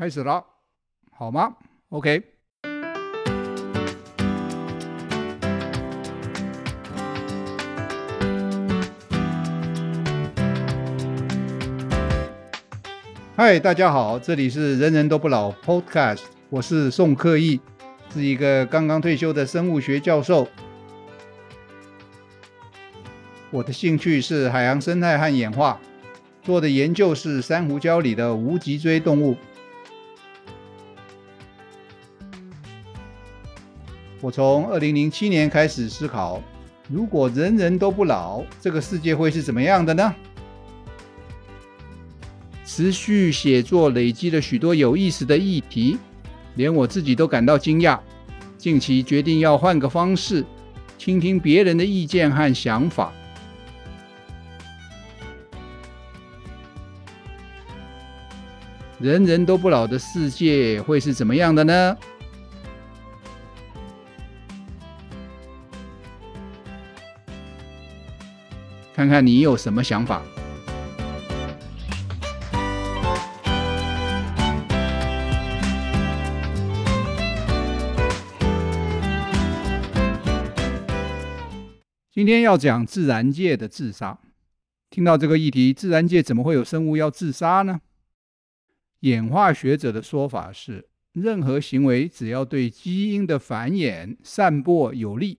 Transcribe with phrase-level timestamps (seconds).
[0.00, 0.42] 开始了，
[1.12, 1.56] 好吗
[1.90, 2.22] ？OK。
[13.36, 17.60] 嗨，大家好，这里是人人都不老 Podcast，我是宋克义，
[18.10, 20.48] 是一个刚刚退休的生物学教授。
[23.50, 25.78] 我的兴趣是海洋生态和演化，
[26.42, 29.36] 做的研究是珊瑚礁里的无脊椎动物。
[34.22, 36.42] 我从二零零七年开始思考，
[36.88, 40.14] 如果人人都不老，这个世界会是怎么样的呢？
[42.66, 45.98] 持续写作累积了许多有意思的议题，
[46.54, 47.98] 连我自己都感到惊讶。
[48.58, 50.44] 近期决定要换个方式，
[50.98, 53.10] 倾听别人的意见和想法。
[58.98, 61.96] 人人都不老的世界会是怎么样的呢？
[69.00, 70.22] 看看你有什么想法。
[82.12, 84.18] 今天要讲自然界的自杀。
[84.90, 87.80] 听到这个议题，自然界怎么会有生物要自杀呢？
[88.98, 95.38] 演化学者的说法是，任何行为只要对基因的繁衍、散播有利，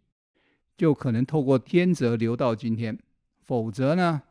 [0.75, 2.97] 就可能透过天择留到今天。
[3.51, 4.21] 否则呢，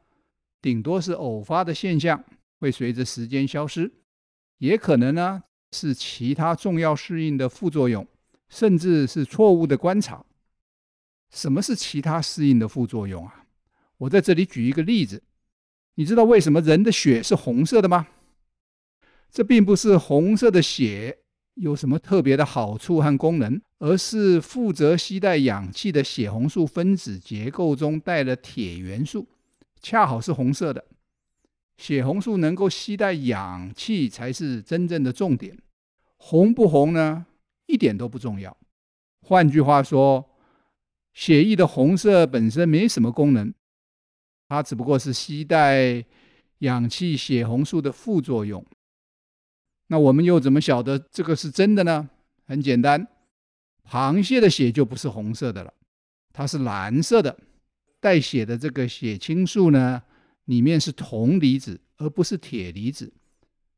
[0.63, 2.25] 顶多是偶发的现象，
[2.59, 3.91] 会随着时间消失；
[4.57, 8.07] 也可能呢，是其他重要适应的副作用，
[8.49, 10.25] 甚至是错误的观察。
[11.29, 13.45] 什么是其他适应的副作用啊？
[13.99, 15.23] 我在这里举一个例子，
[15.97, 18.09] 你知道为什么人的血是红色的吗？
[19.31, 21.19] 这并不是红色的血
[21.57, 29.27] 有什么特别的好处和功能，而是负责携带氧气的血红素分子结构中带了铁元素，
[29.81, 30.85] 恰好是红色的。
[31.79, 35.59] 血红素能够携带氧气才是真正的重点，
[36.19, 37.25] 红不红呢？
[37.67, 38.55] 一点都不重要。
[39.23, 40.29] 换句话说，
[41.15, 43.55] 血液的红色本身没什么功能，
[44.47, 46.05] 它只不过是携带
[46.59, 48.63] 氧气血红素的副作用。
[49.87, 52.11] 那我们又怎么晓得这个是真的呢？
[52.45, 53.09] 很简单，
[53.91, 55.75] 螃蟹的血就不是红色的了，
[56.33, 57.37] 它是蓝色的。
[57.99, 60.01] 带血的这个血清素呢，
[60.45, 63.13] 里面是铜离子，而不是铁离子。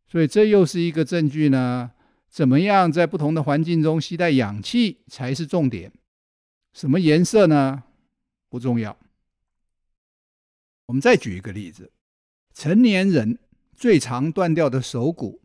[0.06, 1.92] 所以这又是一个证据呢。
[2.28, 5.90] 怎么样在不同的环境中携带氧气才是重点。
[6.74, 7.82] 什么颜色呢？
[8.50, 8.98] 不重要。
[10.86, 11.90] 我们再举一个例子：
[12.54, 13.38] 成年人
[13.74, 15.40] 最常断掉的手骨。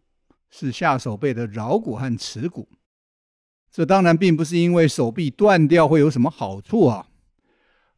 [0.49, 2.69] 是下手背的桡骨和尺骨，
[3.77, 7.05] 这当然并不是因为手臂断掉会有什么好处啊，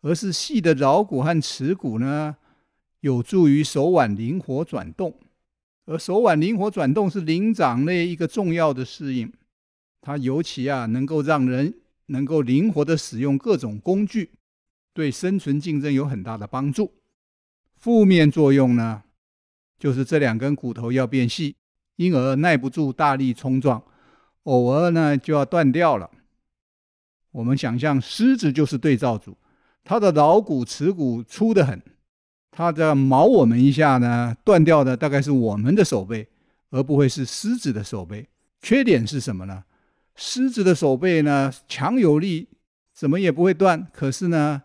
[0.02, 2.36] 而是细的桡骨和尺骨呢，
[3.00, 5.18] 有助于手腕灵活转动，
[5.86, 9.32] 而手腕灵活转动是灵长类一个重要的适应，
[10.02, 11.74] 它尤其啊能够让人
[12.08, 14.32] 能够灵活地使用各种工具，
[14.94, 16.92] 对生存竞争有很大的帮助。
[17.78, 19.04] 负面作用呢，
[19.80, 21.56] 就是这两根骨头要变细。
[21.96, 23.82] 因而耐不住大力冲撞，
[24.44, 26.10] 偶尔呢就要断掉了。
[27.32, 29.38] 我们想象狮子就是对照组，
[29.84, 31.82] 它的橈骨、尺骨粗得很，
[32.52, 36.28] 它的毛我们一下呢断掉的大概是我们的手背，
[36.72, 38.28] 而不会是狮子的手背。
[38.62, 39.64] 缺点是什么呢？
[40.16, 42.50] 狮子的手背呢强有力，
[42.94, 43.88] 怎么也不会断。
[43.94, 44.62] 可是呢，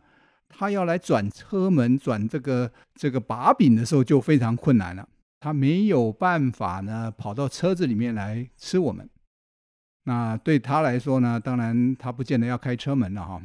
[0.49, 5.09] 它要来转车门、转这个这个把柄的时候就非常困难了。
[5.39, 9.09] 它没有办法呢，跑到车子里面来吃我们。
[10.04, 13.42] 那对他来说呢，当然他不见得要开车门了哈。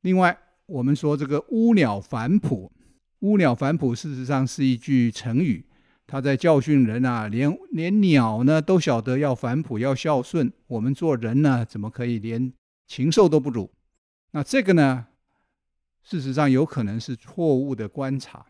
[0.00, 0.36] 另外，
[0.66, 2.72] 我们说这个乌鸟反哺，
[3.20, 5.64] 乌鸟反哺事实上是一句成语，
[6.06, 12.52] 它在教训人啊，连连鸟呢都晓得要反哺要孝顺，我们做人呢怎么可以连
[12.86, 13.70] 禽兽都不如？
[14.32, 15.06] 那这个呢，
[16.02, 18.46] 事实上有可能是错误的观察。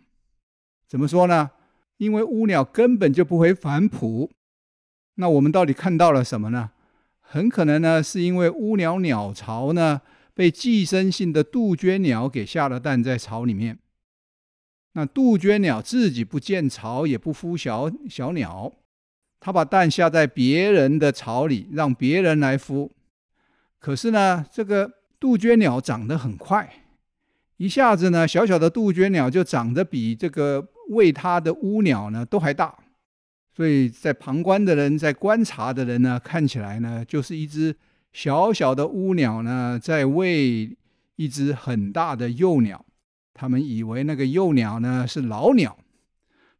[0.86, 1.50] 怎么说呢？
[1.96, 4.30] 因为乌鸟根本就不会反哺，
[5.16, 6.70] 那我们到底看到了什么呢？
[7.32, 10.02] 很可能呢，是因为乌鸟鸟巢呢
[10.34, 13.78] 被寄生性的杜鹃鸟给下了蛋在巢里面。
[14.92, 18.70] 那杜鹃鸟自己不建巢，也不孵小小鸟，
[19.40, 22.90] 它把蛋下在别人的巢里，让别人来孵。
[23.78, 26.70] 可是呢，这个杜鹃鸟长得很快，
[27.56, 30.68] 一下子呢，小小的杜鹃鸟就长得比这个。
[30.88, 32.76] 喂它的乌鸟呢都还大，
[33.54, 37.76] 所以在旁观的人，在观察的人呢，看起来呢，就是一只
[38.12, 40.76] 小小的乌鸟呢，在喂
[41.16, 42.84] 一只很大的幼鸟。
[43.34, 45.76] 他们以为那个幼鸟呢是老鸟，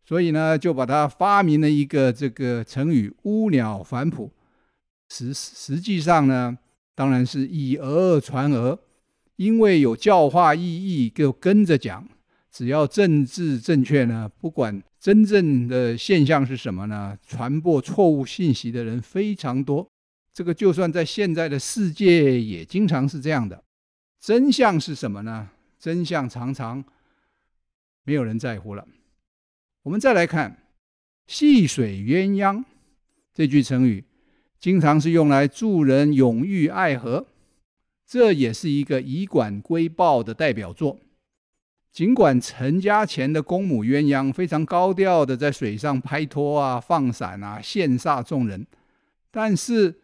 [0.04, 4.30] 所以呢，就把它发明了一个这个成语“乌鸟反哺”。
[5.08, 6.58] 实实际上呢，
[6.94, 8.78] 当然是以讹传讹，
[9.36, 12.08] 因为有教化意义，就跟着讲。
[12.50, 19.84] 只要政治正确呢，不管真正的现象是什么呢，传播错误信息的人非常多。
[20.32, 23.64] 这个就算在现在的世界也经常是这样的。
[24.20, 25.50] 真相是什么呢？
[25.76, 26.84] 真相常常
[28.04, 28.86] 没有人在乎了。
[29.82, 30.68] 我们再来看
[31.26, 32.62] “戏水鸳鸯”
[33.34, 34.04] 这句成语，
[34.60, 37.26] 经常是用来助人永浴爱河，
[38.06, 41.00] 这也是一个以管归报的代表作。
[41.92, 48.66] 尽管成家前的公母鸳鸯非常高调的在水上拍拖啊、放伞啊、羡煞众人，
[49.30, 50.00] 但是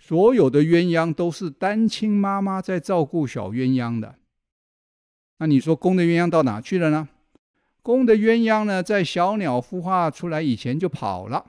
[0.00, 4.16] 所有的鸳鸯都是单亲妈妈在照顾小鸳鸯的。
[5.38, 7.08] 那你说公的鸳鸯到哪去了呢？
[7.82, 11.46] 公的鸳鸯呢，在小鸟孵化出来以前就跑了。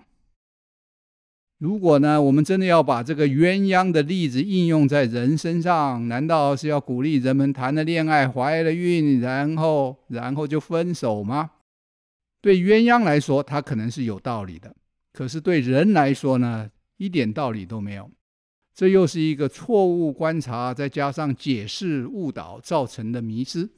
[1.59, 11.51] 如果呢，我们真的要把这个鸳鸯的例子应用在人身上，难道是要鼓励人们谈了恋爱、怀了孕，然后然后就分手吗？
[12.39, 14.73] 对鸳鸯来说，它可能是有道理的，
[15.11, 18.09] 可是对人来说呢，一点道理都没有。
[18.73, 23.69] 这又是一个错误观察，再加上解释误导造成的迷失。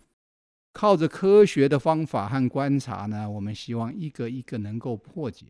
[0.72, 5.48] 靠着科学的方法和观察呢，我们希望一个一个能够破解。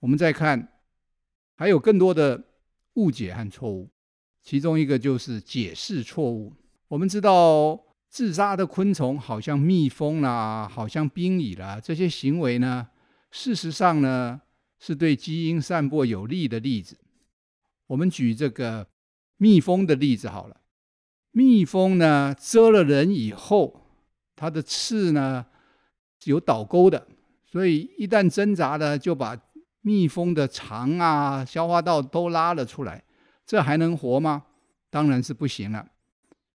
[0.00, 0.72] 我们再看。
[1.56, 2.44] 还有更多的
[2.94, 3.90] 误解和错误，
[4.42, 6.52] 其中一个就是解释错误。
[6.88, 12.88] 我们知道，自杀的昆虫好像蜜蜂啦，好像冰蚁啦，这些行为呢，
[13.30, 14.40] 事实上呢，
[14.78, 16.96] 是对基因散播有利的例子。
[17.88, 18.86] 我们举这个
[19.36, 20.60] 蜜蜂的例子好了。
[21.32, 23.82] 蜜蜂呢，蛰了人以后，
[24.34, 25.46] 它的刺呢
[26.18, 27.06] 是有倒钩的，
[27.44, 29.36] 所以一旦挣扎呢，就把
[29.86, 33.04] 蜜蜂的肠啊、消化道都拉了出来，
[33.46, 34.46] 这还能活吗？
[34.90, 35.88] 当然是不行了。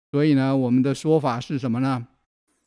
[0.10, 2.06] 所以呢，我们的说法是什么呢？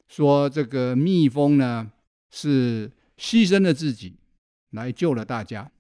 [0.08, 1.93] 说这个蜜蜂呢
[2.31, 4.16] 是牺牲了自己
[4.70, 5.70] 来救了大家。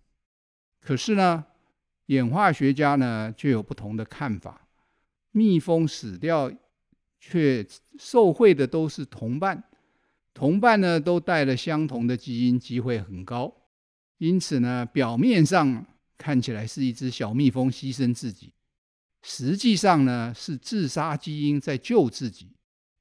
[0.82, 1.46] 可是呢，
[2.08, 4.68] 演化学家呢却有不同的看法。
[5.30, 6.52] 蜜蜂死掉，
[7.18, 7.66] 却
[7.98, 9.64] 受惠的都是同伴，
[10.34, 13.50] 同伴呢都带了相同的基因，机会很高。
[14.18, 15.84] 因此呢，表面上
[16.16, 18.52] 看起来是一只小蜜蜂牺牲自己，
[19.22, 22.48] 实际上呢是自杀基因在救自己。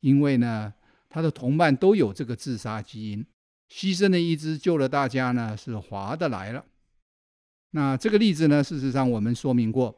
[0.01, 0.73] 因为呢，
[1.09, 3.25] 它的同伴都有这个自杀基因，
[3.69, 6.65] 牺牲了一只救了大家呢，是划得来了。
[7.71, 9.95] 那这个例子呢，事实上我们说明过。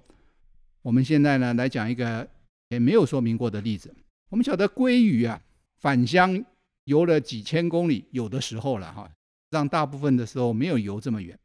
[0.83, 2.29] 我们现在呢来讲一个
[2.69, 3.91] 也没有说明过的例子。
[4.29, 5.41] 我们晓得鲑鱼啊，
[5.79, 6.45] 返乡
[6.83, 9.11] 游了几千公里，有的时候了哈。
[9.55, 11.39] 让大部分的时候没有游这么远，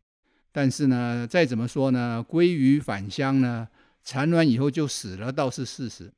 [0.50, 3.68] 但是呢，再怎么说呢，鲑鱼返乡呢，
[4.02, 6.12] 产卵以后就死了，倒是事实。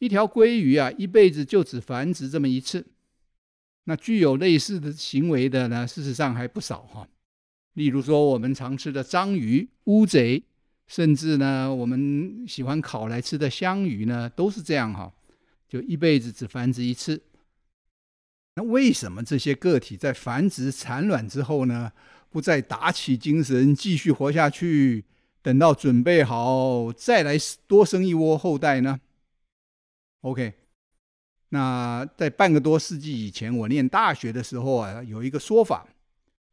[0.00, 2.84] 一条鲑鱼啊，一辈子就只繁殖这么一次。
[3.84, 7.06] 那具有类似的行为的呢，事实上还不少哈。
[7.74, 10.42] 例如说，我们常吃的章鱼、乌贼，
[10.88, 15.12] 甚至呢，我们喜欢烤来吃的香鱼呢，都是这样哈，
[15.68, 17.22] 就一辈子只繁殖一次。
[18.56, 21.92] 那为什么这些个体在繁殖产卵之后呢，
[22.30, 25.04] 不再打起精神继续活下去，
[25.42, 27.36] 等到准备好再来
[27.66, 28.98] 多生一窝后代呢
[30.22, 30.54] ？OK，
[31.50, 35.86] 那在半个多世纪以前，我念大学的时候啊，有一个说法，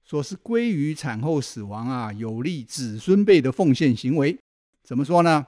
[0.04, 4.38] 说是鲑鱼产后死亡啊，有利子孙辈的奉献行为。
[4.84, 5.48] 怎么说呢？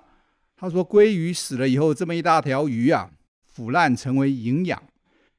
[0.56, 3.12] 他说鲑鱼死了以后，这么一大条鱼啊，
[3.46, 4.82] 腐烂成为营养。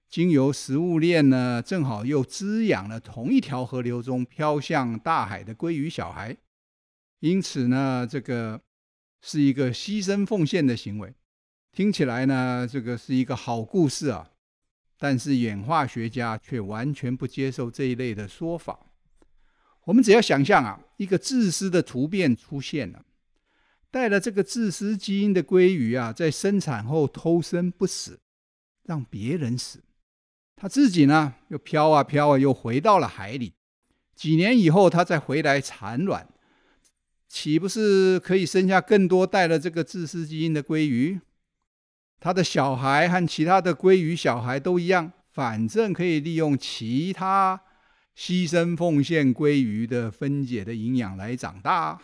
[0.08, 6.36] 经由食物链呢，正好又滋养了同一条河流中飘向大海的鲑鱼小孩，
[7.20, 8.62] 因此呢，这个
[9.20, 11.14] 是一个牺牲奉献的行为。
[11.72, 14.30] 听起来呢，这个是一个好故事啊，
[14.96, 18.86] 但是演化学家却完全不接受这一类的说法。
[19.84, 23.04] 我们只要想象啊，一个自私的突变出现了，
[23.90, 28.20] 带了这个自私基因的鲑鱼啊，在生产后偷生不死，
[28.84, 29.82] 让别人死。
[30.56, 33.52] 他自己呢，又飘啊飘啊，又回到了海里。
[34.14, 36.26] 几年以后，他再回来产卵，
[37.28, 41.20] 岂不是可以生下更多带了这个自私基因的鲑鱼？
[42.18, 47.60] 他的小孩和其他的鲑鱼小孩都一样，反正可以利用其他
[48.16, 52.00] 牺牲奉献鲑鱼的分解的营养来长大。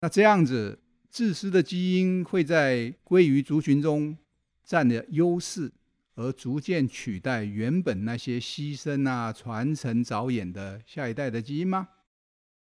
[0.00, 0.78] 那这样子，
[1.08, 4.18] 自私的基因会在鲑鱼族群中
[4.62, 5.72] 占了优势，
[6.14, 11.88] 而逐渐取代原本那些牺牲啊、传承早衍的下一代的基因吗？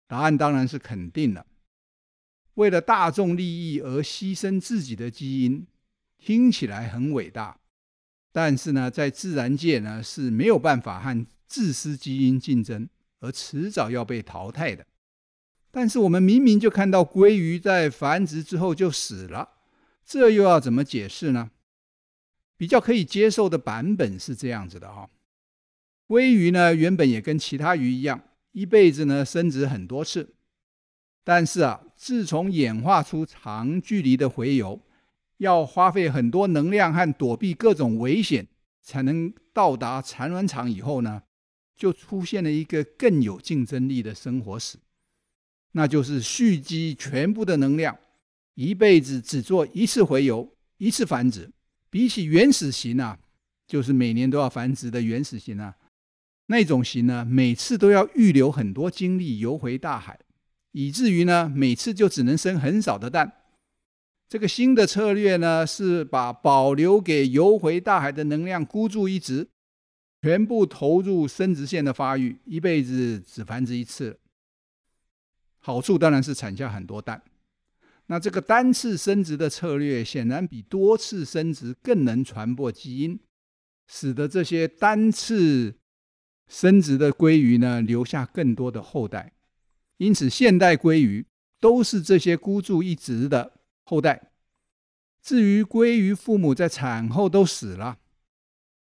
[0.07, 1.47] 答案当然是肯定的。
[2.55, 5.67] 为了大众利益而牺牲自己的基因，
[6.19, 7.59] 听起来很伟大，
[8.31, 12.89] 但是呢，在自然界呢是没有办法和自私基因竞争，
[13.21, 14.87] 而迟早要被淘汰的。
[15.73, 19.49] 但是我们明明就看到鲑鱼在繁殖之后就死了，
[20.05, 21.51] 这又要怎么解释呢？
[22.57, 25.11] 比较可以接受的版本是这样子的哈，
[26.07, 30.35] 鲑鱼呢原本也跟其他鱼一样，一辈子呢生殖很多次，
[31.25, 34.81] 但是啊，自从演化出长距离的洄游，
[35.39, 38.47] 要花费很多能量和躲避各种危险
[38.81, 41.23] 才能到达产卵场以后呢，
[41.77, 44.79] 就出现了一个更有竞争力的生活史。
[45.73, 47.99] 那就是蓄积全部的能量，
[48.55, 51.51] 一辈子只做一次洄游，一次繁殖。
[51.95, 53.17] 比起原始型啊，
[53.69, 55.77] 就是每年都要繁殖的原始型啊，
[56.47, 60.19] 那种型呢，每次都要预留很多精力游回大海，
[60.73, 63.33] 以至于呢，每次就只能生很少的蛋。
[64.29, 69.47] 这个新的策略呢，是把保留给游回大海的能量孤注一掷，
[70.23, 74.19] 全部投入生殖腺的发育，一辈子只繁殖一次。
[75.61, 77.23] 好处当然是产下很多蛋，
[78.07, 83.19] 那这个单次生殖的策略显然比多次生殖更能传播基因，
[83.87, 85.77] 使得这些单次
[86.47, 89.33] 生殖的鲑鱼呢，留下更多的后代。
[89.97, 91.27] 因此，现代鲑鱼
[91.61, 93.53] 都是这些孤注一掷的
[93.85, 94.33] 后代。
[95.23, 97.99] 至于鲑鱼父母在产后都死了，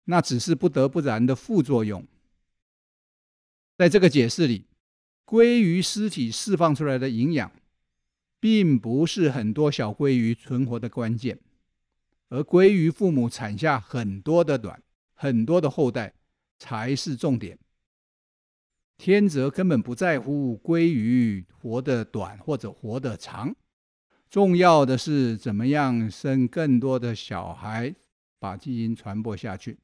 [0.04, 2.06] 那只是不得不然的副作用。
[3.78, 4.66] 在这个解释里。
[5.26, 7.50] 鲑鱼尸体释放出来的营养，
[8.44, 11.38] 并不是很多小鲑鱼存活的关键，
[12.28, 14.82] 而鲑鱼父母产下很多的卵，
[15.14, 16.12] 很多的后代
[16.58, 17.58] 才是重点。
[18.98, 23.56] 天择根本不在乎鲑鱼活得短或者活得长，
[24.28, 27.94] 重要的是怎么样生更多的小孩，
[28.38, 29.78] 把基因传播下去。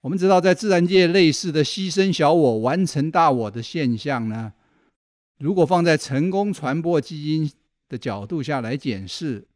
[0.00, 4.54] 我们知道，在自然界类似的牺牲小我完成大我的现象呢，
[5.38, 7.50] 如果放在成功传播基因
[7.88, 9.46] 的角度下来检视，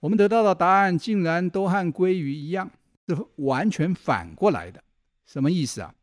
[0.00, 2.70] 我们得到的答案竟然都和鲑鱼一样，
[3.08, 4.82] 是完全反过来的。
[5.26, 5.94] 什么意思啊？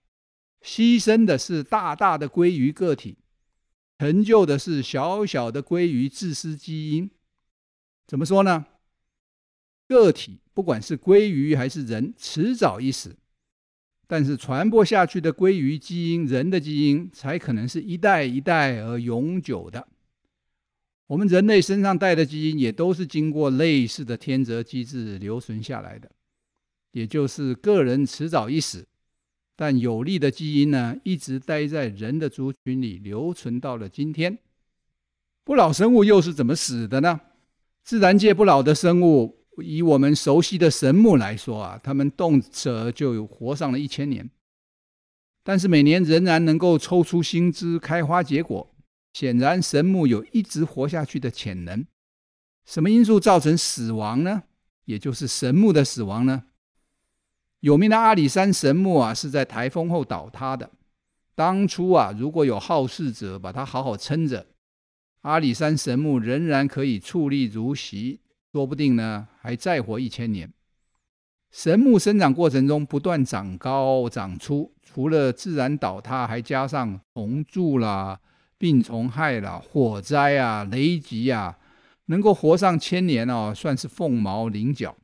[0.61, 3.17] 牺牲的是大大的鲑鱼个体，
[3.99, 7.09] 成就的是小小的鲑鱼自私基因。
[8.05, 8.65] 怎么说呢？
[9.87, 13.15] 个体不管是鲑鱼还是人，迟早一死。
[14.09, 19.85] 但是传播下去的鲑鱼基因，人的基因才可能是一代一代而永久的。
[21.07, 26.09] 我们人类身上带的基因也都是经过类似的天择机制留存下来的，
[26.91, 28.87] 也就是个人迟早一死，
[29.55, 34.37] 但有利的基因呢，一直待在人的族群里留存到了今天。
[35.43, 37.21] 不老生物又是怎么死的呢？
[37.83, 39.46] 自然界不老的生物。
[39.63, 44.29] 以我们熟悉的神木来说啊，他们动辄就活上了一千年，
[45.43, 48.75] 但是每年仍然能够抽出新枝、开花结果，
[49.13, 51.85] 显然神木有一直活下去的潜能。
[52.65, 54.43] 什么因素造成死亡呢？
[54.85, 56.43] 也就是神木的死亡呢？
[57.61, 60.69] 有名的阿里山神木啊，是在台风后倒塌的。
[61.33, 64.45] 当初啊，如果有好事者把它好好撑着，
[65.21, 68.19] 阿里山神木仍然可以矗立如席。
[68.53, 70.51] 说不定呢，还再活一千年。
[71.51, 78.19] 神木生长过程中不断长高长粗，除了自然倒塌，还加上虫蛀啦、
[78.57, 81.57] 病虫害啦、火灾啊、雷击啊，
[82.07, 84.97] 能够活上千年哦，算是凤毛麟角。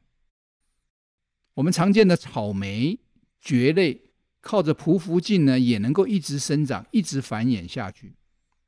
[1.53, 2.99] 我们常见的草莓、
[3.39, 4.01] 蕨类，
[4.41, 8.17] 靠着匍匐茎呢，也能够一直生长，一直繁衍下去。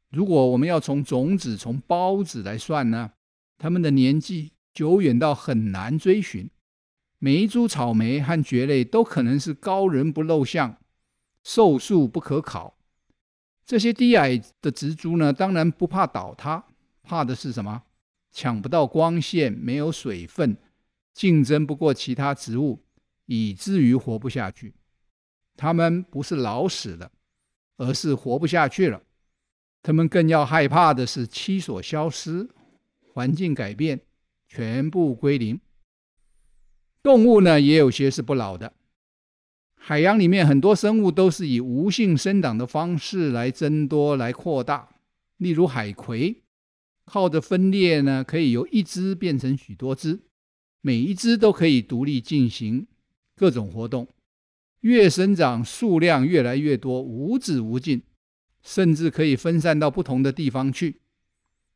[0.10, 3.12] 如果我们要从种子、从孢子来算呢，
[3.58, 4.54] 它们的年纪。
[4.76, 6.50] 久远到很难追寻，
[7.18, 10.78] 每一株草莓和蕨类都可能是高人不露相，
[11.46, 12.78] 寿数不可考。
[13.66, 16.66] 这些低矮的植株呢，当然不怕倒塌，
[17.02, 17.84] 怕的是什么？
[18.34, 20.58] 抢不到光线，没有水分，
[21.14, 22.84] 竞争不过其他植物，
[23.28, 24.74] 以至于活不下去。
[25.56, 27.10] 它们不是老死了，
[27.78, 29.02] 而是活不下去了。
[29.82, 32.50] 它们更要害怕的是栖所消失，
[33.14, 34.02] 环境改变。
[34.56, 35.60] 全部归零。
[37.04, 38.72] 动物呢，也有些是不老的。
[39.76, 44.88] 海洋里面很多生物都是以无性生长的方式来增多、来扩大。
[45.36, 46.44] 例如海葵，
[47.04, 50.22] 靠着分裂呢，可以由一只变成许多只，
[50.80, 52.88] 每一只都可以独立进行
[53.36, 54.08] 各种活动，
[54.80, 58.02] 越生长数量越来越多，无止无尽，
[58.64, 61.02] 甚至可以分散到不同的地方去。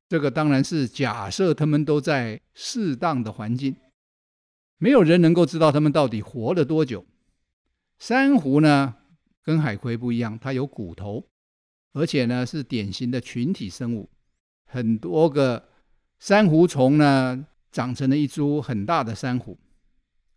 [0.10, 3.76] 这个当然是假设它们都在适当的环境，
[4.80, 7.06] 没有人能够知道它们到底活了多久。
[8.00, 8.96] 珊瑚呢，
[9.44, 11.28] 跟海葵不一样，它有骨头，
[11.94, 14.10] 而且呢是典型的群体生物。
[14.66, 15.70] 很多个
[16.18, 19.60] 珊瑚虫呢，长成了一株很大的珊瑚，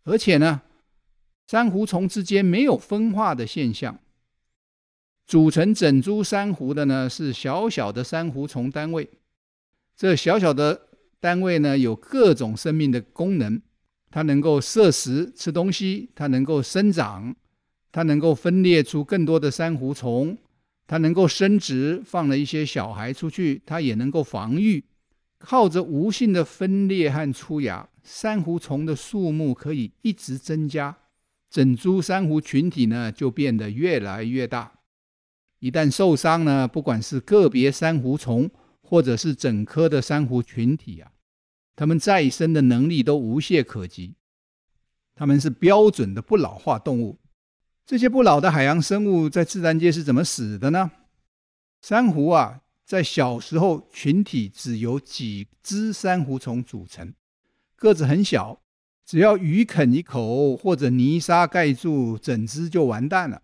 [0.03, 0.61] 而且呢，
[1.47, 3.99] 珊瑚虫之间没有分化的现象。
[5.25, 9.09] 组成整株珊瑚的呢，是小小的珊瑚虫单位。
[10.03, 10.89] 这小小的
[11.21, 13.61] 单位呢，有各种生命的功能，
[14.11, 17.33] 它能够摄食吃东西，它能够生长。
[17.89, 20.37] 它能够分裂出更多的珊瑚虫，
[20.87, 24.83] 它能够生殖，放了一些小孩出去，它也能够防御。
[25.39, 30.97] 靠着无性的分裂和出芽，珊瑚虫的数目可以一直增加，
[31.49, 34.73] 整株珊瑚群体呢就变得越来越大。
[35.59, 38.51] 一旦受伤呢，不管是个别珊瑚虫，
[38.83, 41.11] 或者是整颗的珊瑚群体啊，
[41.75, 44.15] 它们再生的能力都无懈可击。
[45.15, 47.19] 它们是标准的不老化动物。
[47.85, 50.91] 这些不老的海洋生物在自然界是怎么死的呢？
[51.81, 57.13] 珊瑚啊，在小时候群体只由几只珊瑚虫组成，
[57.75, 58.61] 个子很小，
[59.05, 63.41] 只要鱼啃一口或者泥沙盖住，整只就完蛋了。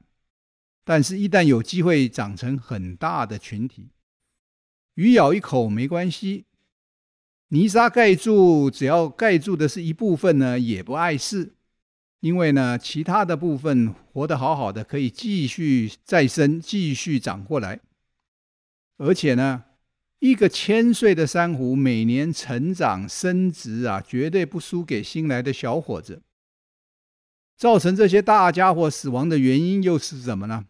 [0.85, 3.89] 但是，一旦有机会长成很大的群体，
[4.99, 6.43] 鱼咬一口没关系，
[7.47, 11.53] 泥沙盖住，只要盖住的是一部分呢，也不碍事。
[12.19, 17.79] 因为呢，其他的部分活得好好的，可以继续再生，继续长过来。
[18.97, 19.63] 而且呢，
[20.19, 26.21] 一个千岁的珊瑚每年成长生殖啊，绝对不输给新来的小伙子。
[27.55, 30.65] 造成这些大家伙死亡的原因又是什么呢？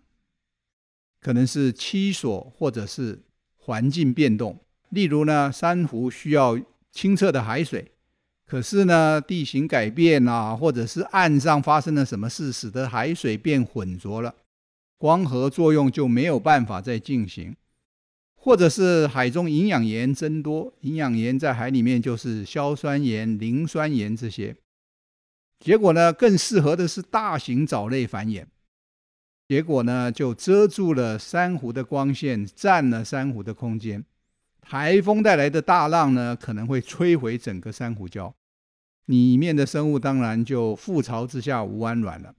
[1.20, 3.24] 可能是栖所，或者是
[3.70, 4.58] 环境变动。
[4.90, 6.60] 例如呢，珊瑚需要
[6.92, 7.92] 清澈的海水。
[8.48, 14.34] 可是呢，地形改变啊，或者是岸上发生了什么事，使得海水变浑浊了，
[14.98, 17.56] 光合作用就没有办法再进行，
[18.36, 24.56] 或者是海中营养盐增多，营养盐在海里面就是硝酸盐、磷酸盐这些，
[25.60, 28.46] 结果呢，更适合的是大型藻类繁衍，
[29.50, 34.06] 结果呢，就遮住了珊瑚的光线，占了珊瑚的空间，
[34.62, 38.32] 台风带来的大浪呢，可能会摧毁整个珊瑚礁。
[39.08, 42.36] 里面的生物当然就覆巢之下无完卵了。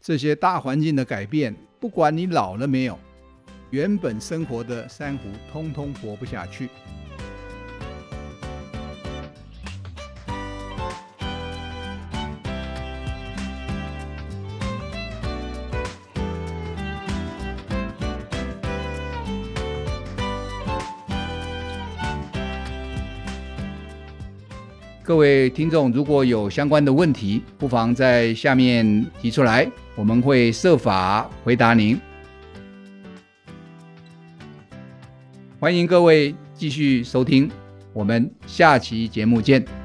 [0.00, 2.98] 这些大环境的改变，不管你老了没有，
[3.70, 6.68] 原本生活的珊瑚通通活不下去。
[25.04, 32.00] 各位听众，如果有相关的问题，不妨在下面提出来，我们会设法回答您。
[35.58, 37.50] 欢迎各位继续收听，
[37.92, 39.81] 我们下期节目见。